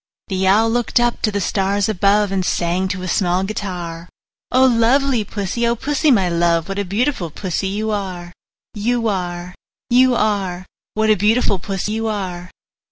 The 0.29 0.47
Owl 0.47 0.71
looked 0.71 0.99
up 0.99 1.21
to 1.21 1.31
the 1.31 1.39
stars 1.39 1.87
above, 1.87 2.31
And 2.31 2.43
sang 2.43 2.87
to 2.87 3.03
a 3.03 3.07
small 3.07 3.43
guitar, 3.43 4.09
"O 4.51 4.65
lovely 4.65 5.23
Pussy, 5.23 5.67
O 5.67 5.75
Pussy, 5.75 6.09
my 6.09 6.27
love, 6.27 6.67
What 6.67 6.79
a 6.79 6.85
beautiful 6.85 7.29
Pussy 7.29 7.67
you 7.67 7.91
are, 7.91 8.33
You 8.73 9.07
are, 9.07 9.53
You 9.91 10.15
are! 10.15 10.65
What 10.95 11.11
a 11.11 11.15
beautiful 11.15 11.59
Pussy 11.59 11.91
you 11.91 12.07
are!" 12.07 12.49